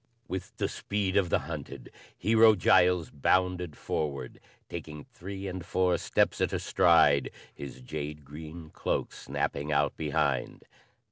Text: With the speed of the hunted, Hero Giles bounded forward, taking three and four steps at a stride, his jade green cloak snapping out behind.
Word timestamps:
With 0.27 0.57
the 0.57 0.67
speed 0.67 1.15
of 1.15 1.29
the 1.29 1.37
hunted, 1.45 1.91
Hero 2.17 2.55
Giles 2.55 3.11
bounded 3.11 3.77
forward, 3.77 4.39
taking 4.67 5.03
three 5.03 5.45
and 5.45 5.63
four 5.63 5.99
steps 5.99 6.41
at 6.41 6.53
a 6.53 6.57
stride, 6.59 7.29
his 7.53 7.81
jade 7.81 8.25
green 8.25 8.71
cloak 8.71 9.13
snapping 9.13 9.71
out 9.71 9.95
behind. 9.97 10.63